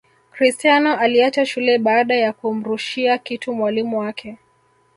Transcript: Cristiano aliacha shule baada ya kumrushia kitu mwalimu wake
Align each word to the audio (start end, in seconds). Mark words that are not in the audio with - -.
Cristiano 0.31 0.95
aliacha 0.97 1.45
shule 1.45 1.77
baada 1.77 2.15
ya 2.15 2.33
kumrushia 2.33 3.17
kitu 3.17 3.53
mwalimu 3.53 3.99
wake 3.99 4.37